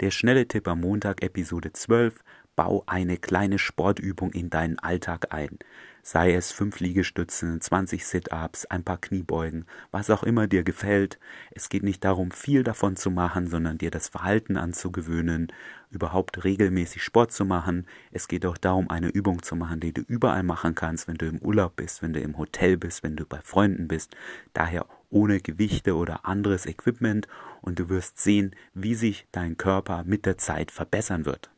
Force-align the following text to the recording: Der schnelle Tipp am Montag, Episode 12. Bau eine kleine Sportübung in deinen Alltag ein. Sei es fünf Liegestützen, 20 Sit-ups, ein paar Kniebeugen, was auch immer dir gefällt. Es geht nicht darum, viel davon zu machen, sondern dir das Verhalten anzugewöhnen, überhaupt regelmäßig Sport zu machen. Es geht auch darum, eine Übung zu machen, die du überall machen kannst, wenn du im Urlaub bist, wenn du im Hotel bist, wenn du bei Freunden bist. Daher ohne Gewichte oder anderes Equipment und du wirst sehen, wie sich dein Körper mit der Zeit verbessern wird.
Der 0.00 0.10
schnelle 0.10 0.48
Tipp 0.48 0.66
am 0.66 0.80
Montag, 0.80 1.22
Episode 1.22 1.74
12. 1.74 2.24
Bau 2.56 2.82
eine 2.86 3.18
kleine 3.18 3.58
Sportübung 3.58 4.32
in 4.32 4.48
deinen 4.48 4.78
Alltag 4.78 5.34
ein. 5.34 5.58
Sei 6.02 6.32
es 6.32 6.52
fünf 6.52 6.80
Liegestützen, 6.80 7.60
20 7.60 8.06
Sit-ups, 8.06 8.64
ein 8.64 8.82
paar 8.82 8.96
Kniebeugen, 8.96 9.66
was 9.90 10.08
auch 10.08 10.22
immer 10.22 10.46
dir 10.46 10.62
gefällt. 10.62 11.18
Es 11.50 11.68
geht 11.68 11.82
nicht 11.82 12.02
darum, 12.02 12.30
viel 12.30 12.62
davon 12.62 12.96
zu 12.96 13.10
machen, 13.10 13.46
sondern 13.46 13.76
dir 13.76 13.90
das 13.90 14.08
Verhalten 14.08 14.56
anzugewöhnen, 14.56 15.52
überhaupt 15.90 16.44
regelmäßig 16.44 17.02
Sport 17.02 17.32
zu 17.32 17.44
machen. 17.44 17.86
Es 18.10 18.26
geht 18.26 18.46
auch 18.46 18.56
darum, 18.56 18.88
eine 18.88 19.08
Übung 19.08 19.42
zu 19.42 19.54
machen, 19.54 19.80
die 19.80 19.92
du 19.92 20.00
überall 20.00 20.44
machen 20.44 20.74
kannst, 20.74 21.08
wenn 21.08 21.16
du 21.16 21.26
im 21.26 21.40
Urlaub 21.40 21.76
bist, 21.76 22.00
wenn 22.00 22.14
du 22.14 22.20
im 22.20 22.38
Hotel 22.38 22.78
bist, 22.78 23.02
wenn 23.02 23.16
du 23.16 23.26
bei 23.26 23.42
Freunden 23.42 23.86
bist. 23.86 24.16
Daher 24.54 24.86
ohne 25.10 25.40
Gewichte 25.40 25.96
oder 25.96 26.24
anderes 26.24 26.66
Equipment 26.66 27.28
und 27.60 27.78
du 27.78 27.88
wirst 27.88 28.18
sehen, 28.18 28.54
wie 28.74 28.94
sich 28.94 29.26
dein 29.32 29.56
Körper 29.56 30.04
mit 30.04 30.26
der 30.26 30.38
Zeit 30.38 30.70
verbessern 30.70 31.26
wird. 31.26 31.50